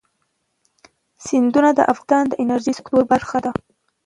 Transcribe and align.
سیندونه 1.25 1.69
د 1.75 1.79
افغانستان 1.93 2.23
د 2.29 2.33
انرژۍ 2.43 2.73
سکتور 2.79 3.03
برخه 3.11 3.37
ده. 3.45 3.51